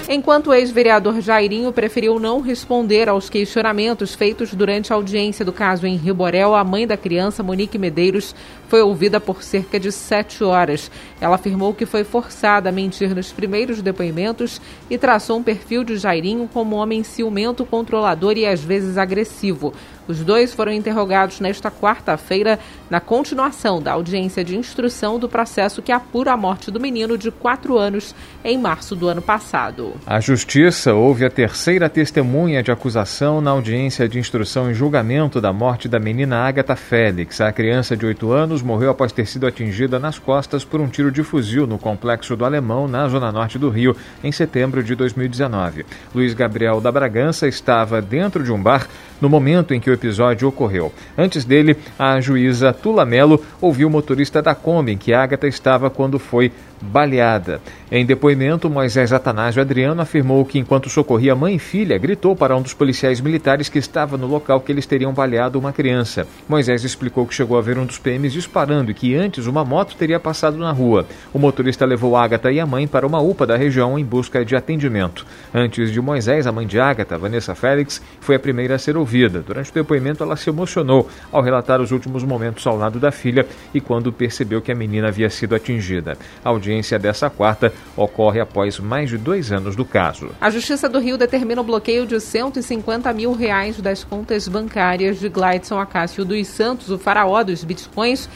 Enquanto 0.08 0.48
o 0.48 0.54
ex-vereador 0.54 1.20
Jairinho 1.20 1.70
preferiu 1.72 2.18
não 2.18 2.40
responder 2.40 3.08
aos 3.08 3.28
questionamentos 3.28 4.14
feitos 4.14 4.54
durante 4.54 4.92
a 4.92 4.96
audiência 4.96 5.44
do 5.44 5.52
caso 5.52 5.86
em 5.86 5.96
Rio 5.96 6.14
Borel, 6.14 6.54
a 6.54 6.64
mãe 6.64 6.86
da 6.86 6.96
criança, 6.96 7.42
Monique 7.42 7.78
Medeiros, 7.78 8.34
foi 8.68 8.80
ouvida 8.80 9.20
por 9.20 9.42
cerca 9.42 9.78
de 9.78 9.92
sete 9.92 10.42
horas. 10.42 10.90
Ela 11.20 11.34
afirmou 11.34 11.74
que 11.74 11.84
foi 11.84 12.04
forçada 12.04 12.70
a 12.70 12.72
mentir 12.72 13.14
nos 13.14 13.30
primeiros 13.32 13.82
depoimentos 13.82 14.60
e 14.88 14.96
traçou 14.96 15.38
um 15.38 15.42
perfil 15.42 15.84
de 15.84 15.98
Jairinho 15.98 16.48
como 16.52 16.76
homem 16.76 17.04
ciumento, 17.04 17.66
controlador 17.66 18.36
e 18.36 18.46
às 18.46 18.62
vezes 18.62 18.96
agressivo. 18.96 19.74
Os 20.08 20.20
dois 20.20 20.54
foram 20.54 20.72
interrogados 20.72 21.38
nesta 21.38 21.70
quarta-feira 21.70 22.58
na 22.88 22.98
continuação 22.98 23.82
da 23.82 23.92
audiência 23.92 24.42
de 24.42 24.56
instrução 24.56 25.18
do 25.18 25.28
processo 25.28 25.82
que 25.82 25.92
apura 25.92 26.32
a 26.32 26.36
morte 26.36 26.70
do 26.70 26.80
menino 26.80 27.18
de 27.18 27.30
quatro 27.30 27.76
anos 27.76 28.14
em 28.42 28.56
março 28.56 28.96
do 28.96 29.06
ano 29.06 29.20
passado. 29.20 29.92
A 30.06 30.18
Justiça 30.18 30.94
houve 30.94 31.26
a 31.26 31.30
terceira 31.30 31.90
testemunha 31.90 32.62
de 32.62 32.72
acusação 32.72 33.42
na 33.42 33.50
audiência 33.50 34.08
de 34.08 34.18
instrução 34.18 34.70
e 34.70 34.74
julgamento 34.74 35.42
da 35.42 35.52
morte 35.52 35.88
da 35.88 35.98
menina 35.98 36.38
Agatha 36.38 36.74
Félix. 36.74 37.42
A 37.42 37.52
criança 37.52 37.94
de 37.94 38.06
oito 38.06 38.32
anos 38.32 38.62
morreu 38.62 38.90
após 38.90 39.12
ter 39.12 39.26
sido 39.26 39.46
atingida 39.46 39.98
nas 39.98 40.18
costas 40.18 40.64
por 40.64 40.80
um 40.80 40.88
tiro 40.88 41.12
de 41.12 41.22
fuzil 41.22 41.66
no 41.66 41.78
complexo 41.78 42.34
do 42.34 42.46
Alemão, 42.46 42.88
na 42.88 43.06
zona 43.08 43.30
norte 43.30 43.58
do 43.58 43.68
Rio, 43.68 43.94
em 44.24 44.32
setembro 44.32 44.82
de 44.82 44.94
2019. 44.94 45.84
Luiz 46.14 46.32
Gabriel 46.32 46.80
da 46.80 46.90
Bragança 46.90 47.46
estava 47.46 48.00
dentro 48.00 48.42
de 48.42 48.50
um 48.50 48.62
bar 48.62 48.88
no 49.20 49.28
momento 49.28 49.74
em 49.74 49.80
que 49.80 49.90
o 49.90 49.92
episódio 49.92 50.48
ocorreu. 50.48 50.92
Antes 51.16 51.44
dele, 51.44 51.76
a 51.98 52.20
juíza 52.20 52.72
Tula 52.72 53.04
Melo 53.04 53.42
ouviu 53.60 53.88
o 53.88 53.90
motorista 53.90 54.40
da 54.42 54.54
Kombi 54.54 54.92
em 54.92 54.98
que 54.98 55.12
Agatha 55.12 55.46
estava 55.46 55.90
quando 55.90 56.18
foi 56.18 56.52
baleada. 56.80 57.60
Em 57.90 58.04
depoimento, 58.04 58.68
Moisés 58.68 59.12
Atanásio 59.12 59.62
Adriano 59.62 60.02
afirmou 60.02 60.44
que, 60.44 60.58
enquanto 60.58 60.90
socorria 60.90 61.34
mãe 61.34 61.54
e 61.54 61.58
filha, 61.58 61.96
gritou 61.96 62.36
para 62.36 62.56
um 62.56 62.62
dos 62.62 62.74
policiais 62.74 63.20
militares 63.20 63.68
que 63.68 63.78
estava 63.78 64.16
no 64.16 64.26
local 64.26 64.60
que 64.60 64.70
eles 64.70 64.86
teriam 64.86 65.12
baleado 65.12 65.58
uma 65.58 65.72
criança. 65.72 66.26
Moisés 66.48 66.84
explicou 66.84 67.26
que 67.26 67.34
chegou 67.34 67.56
a 67.56 67.62
ver 67.62 67.78
um 67.78 67.86
dos 67.86 67.98
PMs 67.98 68.32
disparando 68.32 68.90
e 68.90 68.94
que 68.94 69.14
antes 69.14 69.46
uma 69.46 69.64
moto 69.64 69.96
teria 69.96 70.20
passado 70.20 70.58
na 70.58 70.70
rua. 70.70 71.06
O 71.32 71.38
motorista 71.38 71.86
levou 71.86 72.16
Agatha 72.16 72.52
e 72.52 72.60
a 72.60 72.66
mãe 72.66 72.86
para 72.86 73.06
uma 73.06 73.20
UPA 73.20 73.46
da 73.46 73.56
região 73.56 73.98
em 73.98 74.04
busca 74.04 74.44
de 74.44 74.54
atendimento. 74.54 75.26
Antes 75.54 75.90
de 75.90 76.00
Moisés, 76.00 76.46
a 76.46 76.52
mãe 76.52 76.66
de 76.66 76.78
Agatha, 76.78 77.16
Vanessa 77.16 77.54
Félix, 77.54 78.02
foi 78.20 78.36
a 78.36 78.38
primeira 78.38 78.74
a 78.74 78.78
ser 78.78 78.96
ouvida. 78.96 79.40
Durante 79.40 79.70
o 79.70 79.74
depoimento, 79.74 80.22
ela 80.22 80.36
se 80.36 80.50
emocionou 80.50 81.08
ao 81.32 81.42
relatar 81.42 81.80
os 81.80 81.90
últimos 81.90 82.22
momentos 82.22 82.66
ao 82.66 82.76
lado 82.76 83.00
da 83.00 83.10
filha 83.10 83.46
e 83.72 83.80
quando 83.80 84.12
percebeu 84.12 84.60
que 84.60 84.70
a 84.70 84.74
menina 84.74 85.08
havia 85.08 85.30
sido 85.30 85.54
atingida. 85.54 86.16
A 86.44 86.50
audiência 86.68 86.98
dessa 86.98 87.30
quarta 87.30 87.72
ocorre 87.96 88.40
após 88.40 88.78
mais 88.78 89.08
de 89.08 89.16
dois 89.16 89.50
anos 89.50 89.74
do 89.74 89.84
caso. 89.84 90.30
A 90.40 90.50
Justiça 90.50 90.88
do 90.88 90.98
Rio 90.98 91.16
determina 91.16 91.60
o 91.60 91.64
bloqueio 91.64 92.06
de 92.06 92.20
150 92.20 93.12
mil 93.12 93.32
reais 93.32 93.80
das 93.80 94.04
contas 94.04 94.46
bancárias 94.46 95.18
de 95.18 95.28
Gladson 95.28 95.78
Acácio 95.80 96.24
dos 96.24 96.46
Santos, 96.46 96.90
o 96.90 96.98
faraó 96.98 97.42
dos 97.42 97.64
bitcoins, 97.64 98.28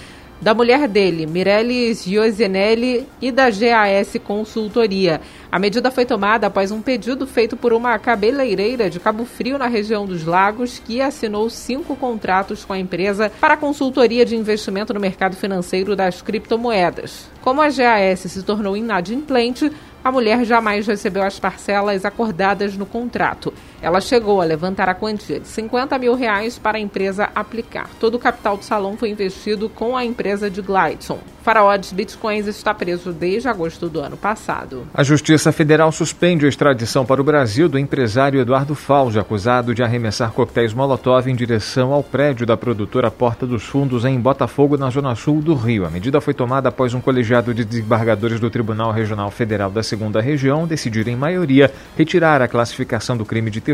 da 0.42 0.52
mulher 0.52 0.88
dele, 0.88 1.24
Mireles 1.24 2.02
Giosinelli, 2.02 3.06
e 3.20 3.30
da 3.30 3.48
GAS 3.48 4.16
Consultoria. 4.24 5.20
A 5.52 5.56
medida 5.56 5.88
foi 5.88 6.04
tomada 6.04 6.48
após 6.48 6.72
um 6.72 6.82
pedido 6.82 7.28
feito 7.28 7.56
por 7.56 7.72
uma 7.72 7.96
cabeleireira 7.96 8.90
de 8.90 8.98
Cabo 8.98 9.24
Frio, 9.24 9.56
na 9.56 9.68
região 9.68 10.04
dos 10.04 10.24
Lagos, 10.24 10.80
que 10.84 11.00
assinou 11.00 11.48
cinco 11.48 11.94
contratos 11.94 12.64
com 12.64 12.72
a 12.72 12.78
empresa 12.78 13.30
para 13.40 13.56
consultoria 13.56 14.24
de 14.26 14.34
investimento 14.34 14.92
no 14.92 14.98
mercado 14.98 15.36
financeiro 15.36 15.94
das 15.94 16.20
criptomoedas. 16.20 17.30
Como 17.40 17.62
a 17.62 17.68
GAS 17.68 18.20
se 18.20 18.42
tornou 18.42 18.76
inadimplente, 18.76 19.70
a 20.02 20.10
mulher 20.10 20.44
jamais 20.44 20.88
recebeu 20.88 21.22
as 21.22 21.38
parcelas 21.38 22.04
acordadas 22.04 22.76
no 22.76 22.84
contrato. 22.84 23.54
Ela 23.82 24.00
chegou 24.00 24.40
a 24.40 24.44
levantar 24.44 24.88
a 24.88 24.94
quantia 24.94 25.40
de 25.40 25.48
50 25.48 25.98
mil 25.98 26.14
reais 26.14 26.56
para 26.56 26.78
a 26.78 26.80
empresa 26.80 27.28
aplicar. 27.34 27.90
Todo 27.98 28.14
o 28.14 28.18
capital 28.18 28.56
do 28.56 28.64
salão 28.64 28.96
foi 28.96 29.10
investido 29.10 29.68
com 29.68 29.96
a 29.96 30.04
empresa 30.04 30.48
de 30.48 30.62
Glidson. 30.62 31.18
Faraó 31.42 31.76
dos 31.76 31.92
Bitcoins 31.92 32.46
está 32.46 32.72
preso 32.72 33.12
desde 33.12 33.48
agosto 33.48 33.88
do 33.88 33.98
ano 33.98 34.16
passado. 34.16 34.86
A 34.94 35.02
Justiça 35.02 35.50
Federal 35.50 35.90
suspende 35.90 36.46
a 36.46 36.48
extradição 36.48 37.04
para 37.04 37.20
o 37.20 37.24
Brasil 37.24 37.68
do 37.68 37.76
empresário 37.76 38.40
Eduardo 38.40 38.76
Falge, 38.76 39.18
acusado 39.18 39.74
de 39.74 39.82
arremessar 39.82 40.30
coquetéis 40.30 40.72
Molotov 40.72 41.28
em 41.28 41.34
direção 41.34 41.92
ao 41.92 42.04
prédio 42.04 42.46
da 42.46 42.56
produtora 42.56 43.10
Porta 43.10 43.44
dos 43.44 43.64
Fundos 43.64 44.04
em 44.04 44.20
Botafogo, 44.20 44.76
na 44.76 44.88
zona 44.90 45.16
sul 45.16 45.42
do 45.42 45.54
Rio. 45.54 45.84
A 45.84 45.90
medida 45.90 46.20
foi 46.20 46.32
tomada 46.32 46.68
após 46.68 46.94
um 46.94 47.00
colegiado 47.00 47.52
de 47.52 47.64
desembargadores 47.64 48.38
do 48.38 48.48
Tribunal 48.48 48.92
Regional 48.92 49.30
Federal 49.32 49.68
da 49.68 49.82
Segunda 49.82 50.20
Região 50.20 50.64
decidir, 50.68 51.08
em 51.08 51.16
maioria, 51.16 51.72
retirar 51.98 52.40
a 52.40 52.46
classificação 52.46 53.16
do 53.16 53.24
crime 53.24 53.50
de 53.50 53.60
terrorismo 53.60 53.71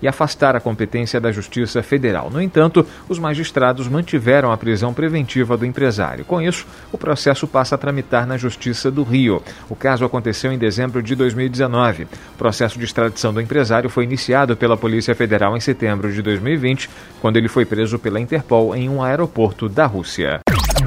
e 0.00 0.08
afastar 0.08 0.56
a 0.56 0.60
competência 0.60 1.20
da 1.20 1.32
Justiça 1.32 1.82
Federal. 1.82 2.30
No 2.30 2.40
entanto, 2.40 2.86
os 3.08 3.18
magistrados 3.18 3.88
mantiveram 3.88 4.52
a 4.52 4.56
prisão 4.56 4.92
preventiva 4.92 5.56
do 5.56 5.66
empresário. 5.66 6.24
Com 6.24 6.40
isso, 6.40 6.66
o 6.92 6.98
processo 6.98 7.46
passa 7.46 7.74
a 7.74 7.78
tramitar 7.78 8.26
na 8.26 8.36
Justiça 8.36 8.90
do 8.90 9.02
Rio. 9.02 9.42
O 9.68 9.76
caso 9.76 10.04
aconteceu 10.04 10.52
em 10.52 10.58
dezembro 10.58 11.02
de 11.02 11.14
2019. 11.14 12.04
O 12.04 12.38
processo 12.38 12.78
de 12.78 12.84
extradição 12.84 13.32
do 13.32 13.40
empresário 13.40 13.90
foi 13.90 14.04
iniciado 14.04 14.56
pela 14.56 14.76
Polícia 14.76 15.14
Federal 15.14 15.56
em 15.56 15.60
setembro 15.60 16.12
de 16.12 16.22
2020, 16.22 16.88
quando 17.20 17.36
ele 17.36 17.48
foi 17.48 17.64
preso 17.64 17.98
pela 17.98 18.20
Interpol 18.20 18.74
em 18.74 18.88
um 18.88 19.02
aeroporto 19.02 19.68
da 19.68 19.86
Rússia. 19.86 20.40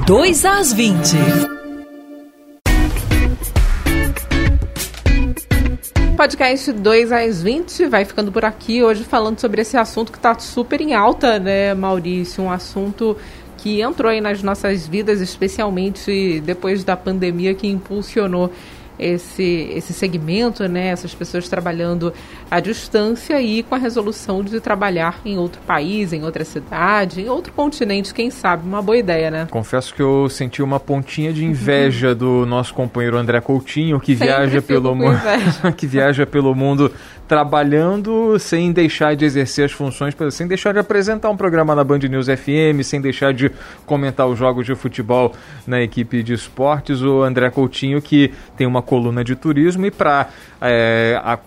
2 0.06 0.44
às 0.44 0.72
20. 0.72 1.69
Podcast 6.20 6.70
2 6.70 7.12
às 7.12 7.42
20 7.42 7.86
vai 7.86 8.04
ficando 8.04 8.30
por 8.30 8.44
aqui 8.44 8.82
hoje 8.82 9.04
falando 9.04 9.40
sobre 9.40 9.62
esse 9.62 9.78
assunto 9.78 10.12
que 10.12 10.18
está 10.18 10.38
super 10.38 10.78
em 10.78 10.92
alta, 10.92 11.38
né, 11.38 11.72
Maurício? 11.72 12.44
Um 12.44 12.52
assunto 12.52 13.16
que 13.56 13.80
entrou 13.80 14.10
aí 14.12 14.20
nas 14.20 14.42
nossas 14.42 14.86
vidas, 14.86 15.22
especialmente 15.22 16.38
depois 16.44 16.84
da 16.84 16.94
pandemia, 16.94 17.54
que 17.54 17.66
impulsionou 17.66 18.52
esse, 19.00 19.70
esse 19.74 19.92
segmento, 19.92 20.68
né, 20.68 20.88
essas 20.88 21.14
pessoas 21.14 21.48
trabalhando 21.48 22.12
à 22.50 22.60
distância 22.60 23.40
e 23.40 23.62
com 23.62 23.74
a 23.74 23.78
resolução 23.78 24.44
de 24.44 24.60
trabalhar 24.60 25.20
em 25.24 25.38
outro 25.38 25.60
país, 25.62 26.12
em 26.12 26.22
outra 26.22 26.44
cidade, 26.44 27.22
em 27.22 27.28
outro 27.28 27.52
continente, 27.52 28.12
quem 28.12 28.30
sabe, 28.30 28.66
uma 28.66 28.82
boa 28.82 28.98
ideia, 28.98 29.30
né? 29.30 29.48
Confesso 29.50 29.94
que 29.94 30.02
eu 30.02 30.28
senti 30.28 30.62
uma 30.62 30.78
pontinha 30.78 31.32
de 31.32 31.44
inveja 31.44 32.14
do 32.14 32.44
nosso 32.46 32.74
companheiro 32.74 33.16
André 33.16 33.40
Coutinho, 33.40 33.98
que 33.98 34.16
Sempre 34.16 34.26
viaja 34.26 34.62
pelo 34.62 34.94
mundo, 34.94 35.20
que 35.76 35.86
viaja 35.86 36.26
pelo 36.26 36.54
mundo 36.54 36.92
trabalhando 37.30 38.36
sem 38.40 38.72
deixar 38.72 39.14
de 39.14 39.24
exercer 39.24 39.66
as 39.66 39.70
funções, 39.70 40.16
sem 40.32 40.48
deixar 40.48 40.72
de 40.72 40.80
apresentar 40.80 41.30
um 41.30 41.36
programa 41.36 41.76
na 41.76 41.84
Band 41.84 42.00
News 42.00 42.26
FM, 42.26 42.82
sem 42.82 43.00
deixar 43.00 43.32
de 43.32 43.52
comentar 43.86 44.26
os 44.26 44.36
jogos 44.36 44.66
de 44.66 44.74
futebol 44.74 45.32
na 45.64 45.80
equipe 45.80 46.24
de 46.24 46.32
esportes. 46.32 47.02
O 47.02 47.22
André 47.22 47.48
Coutinho, 47.48 48.02
que 48.02 48.32
tem 48.56 48.66
uma 48.66 48.82
coluna 48.82 49.22
de 49.22 49.36
turismo 49.36 49.86
e 49.86 49.92
para 49.92 50.28
é, 50.60 51.38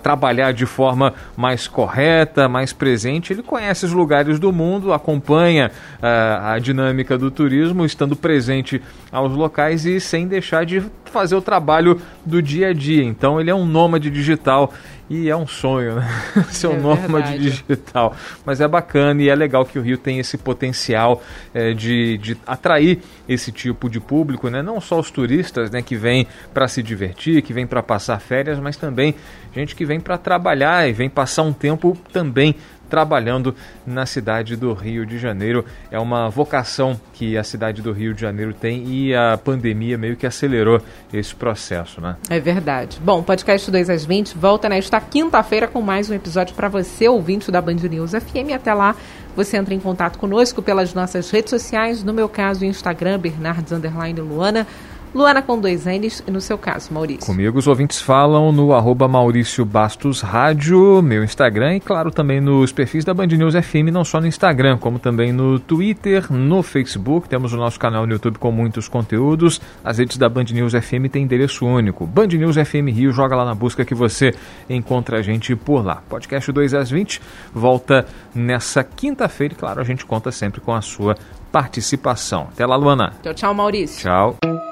trabalhar 0.00 0.52
de 0.52 0.64
forma 0.64 1.12
mais 1.36 1.66
correta, 1.66 2.48
mais 2.48 2.72
presente, 2.72 3.32
ele 3.32 3.42
conhece 3.42 3.84
os 3.84 3.92
lugares 3.92 4.38
do 4.38 4.52
mundo, 4.52 4.92
acompanha 4.92 5.72
a, 6.00 6.52
a 6.52 6.58
dinâmica 6.60 7.18
do 7.18 7.32
turismo, 7.32 7.84
estando 7.84 8.14
presente 8.14 8.80
aos 9.10 9.32
locais 9.32 9.86
e 9.86 9.98
sem 9.98 10.28
deixar 10.28 10.64
de 10.64 10.84
fazer 11.12 11.36
o 11.36 11.42
trabalho 11.42 12.00
do 12.24 12.42
dia 12.42 12.68
a 12.68 12.72
dia. 12.72 13.04
Então 13.04 13.40
ele 13.40 13.50
é 13.50 13.54
um 13.54 13.66
nômade 13.66 14.10
digital 14.10 14.72
e 15.08 15.28
é 15.28 15.36
um 15.36 15.46
sonho, 15.46 15.96
né? 15.96 16.08
Ser 16.48 16.68
um 16.68 16.76
é 16.76 16.78
nômade 16.78 17.38
digital. 17.38 18.16
Mas 18.46 18.60
é 18.60 18.66
bacana 18.66 19.22
e 19.22 19.28
é 19.28 19.34
legal 19.34 19.64
que 19.64 19.78
o 19.78 19.82
Rio 19.82 19.98
tem 19.98 20.18
esse 20.18 20.38
potencial 20.38 21.22
é, 21.52 21.74
de, 21.74 22.16
de 22.16 22.36
atrair 22.46 23.00
esse 23.28 23.52
tipo 23.52 23.90
de 23.90 24.00
público, 24.00 24.48
né? 24.48 24.62
Não 24.62 24.80
só 24.80 24.98
os 24.98 25.10
turistas, 25.10 25.70
né, 25.70 25.82
que 25.82 25.96
vêm 25.96 26.26
para 26.54 26.66
se 26.66 26.82
divertir, 26.82 27.42
que 27.42 27.52
vêm 27.52 27.66
para 27.66 27.82
passar 27.82 28.18
férias, 28.20 28.58
mas 28.58 28.76
também 28.76 29.14
gente 29.54 29.76
que 29.76 29.84
vem 29.84 30.00
para 30.00 30.16
trabalhar 30.16 30.88
e 30.88 30.92
vem 30.92 31.10
passar 31.10 31.42
um 31.42 31.52
tempo 31.52 31.96
também 32.10 32.54
trabalhando 32.92 33.54
na 33.86 34.04
cidade 34.04 34.54
do 34.54 34.74
Rio 34.74 35.06
de 35.06 35.18
Janeiro. 35.18 35.64
É 35.90 35.98
uma 35.98 36.28
vocação 36.28 37.00
que 37.14 37.38
a 37.38 37.42
cidade 37.42 37.80
do 37.80 37.90
Rio 37.90 38.12
de 38.12 38.20
Janeiro 38.20 38.52
tem 38.52 38.84
e 38.86 39.14
a 39.14 39.38
pandemia 39.42 39.96
meio 39.96 40.14
que 40.14 40.26
acelerou 40.26 40.78
esse 41.10 41.34
processo, 41.34 42.02
né? 42.02 42.16
É 42.28 42.38
verdade. 42.38 43.00
Bom, 43.02 43.22
podcast 43.22 43.70
2 43.70 43.88
às 43.88 44.04
20 44.04 44.36
volta 44.36 44.68
nesta 44.68 45.00
quinta-feira 45.00 45.66
com 45.66 45.80
mais 45.80 46.10
um 46.10 46.14
episódio 46.14 46.54
para 46.54 46.68
você, 46.68 47.08
ouvinte 47.08 47.50
da 47.50 47.62
Band 47.62 47.76
News 47.76 48.10
FM. 48.10 48.52
Até 48.54 48.74
lá, 48.74 48.94
você 49.34 49.56
entra 49.56 49.72
em 49.72 49.80
contato 49.80 50.18
conosco 50.18 50.60
pelas 50.60 50.92
nossas 50.92 51.30
redes 51.30 51.48
sociais, 51.48 52.04
no 52.04 52.12
meu 52.12 52.28
caso, 52.28 52.62
Instagram, 52.62 53.18
Bernardes 53.18 53.72
Luana 54.18 54.66
Luana 55.14 55.42
com 55.42 55.58
dois 55.58 55.84
N's 55.84 56.22
e 56.26 56.30
no 56.30 56.40
seu 56.40 56.56
caso, 56.56 56.92
Maurício. 56.92 57.26
Comigo 57.26 57.58
os 57.58 57.66
ouvintes 57.66 58.00
falam 58.00 58.50
no 58.50 58.72
arroba 58.72 59.06
Maurício 59.06 59.64
Bastos 59.64 60.22
Rádio, 60.22 61.02
meu 61.02 61.22
Instagram 61.22 61.76
e 61.76 61.80
claro 61.80 62.10
também 62.10 62.40
nos 62.40 62.72
perfis 62.72 63.04
da 63.04 63.12
Band 63.12 63.26
News 63.26 63.54
FM, 63.54 63.92
não 63.92 64.04
só 64.04 64.20
no 64.20 64.26
Instagram, 64.26 64.78
como 64.78 64.98
também 64.98 65.30
no 65.30 65.58
Twitter, 65.58 66.32
no 66.32 66.62
Facebook, 66.62 67.28
temos 67.28 67.52
o 67.52 67.56
nosso 67.58 67.78
canal 67.78 68.06
no 68.06 68.12
YouTube 68.12 68.38
com 68.38 68.50
muitos 68.50 68.88
conteúdos, 68.88 69.60
as 69.84 69.98
redes 69.98 70.16
da 70.16 70.28
Band 70.28 70.44
News 70.44 70.72
FM 70.72 71.10
têm 71.10 71.24
endereço 71.24 71.66
único, 71.66 72.06
Band 72.06 72.28
News 72.28 72.56
FM 72.56 72.88
Rio, 72.88 73.12
joga 73.12 73.36
lá 73.36 73.44
na 73.44 73.54
busca 73.54 73.84
que 73.84 73.94
você 73.94 74.34
encontra 74.68 75.18
a 75.18 75.22
gente 75.22 75.54
por 75.54 75.84
lá. 75.84 76.02
Podcast 76.08 76.50
2 76.50 76.72
às 76.74 76.90
20 76.90 77.20
volta 77.54 78.06
nessa 78.34 78.82
quinta-feira 78.82 79.52
e 79.52 79.56
claro, 79.56 79.80
a 79.80 79.84
gente 79.84 80.06
conta 80.06 80.32
sempre 80.32 80.60
com 80.60 80.72
a 80.74 80.80
sua 80.80 81.16
participação. 81.50 82.48
Até 82.50 82.64
lá, 82.64 82.76
Luana. 82.76 83.12
Tchau, 83.22 83.34
tchau, 83.34 83.54
Maurício. 83.54 84.00
Tchau. 84.00 84.71